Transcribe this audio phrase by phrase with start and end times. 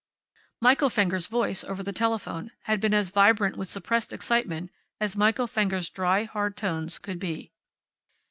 [0.59, 5.45] Michael Fenger's voice over the telephone had been as vibrant with suppressed excitement as Michael
[5.45, 7.51] Fenger's dry, hard tones could be.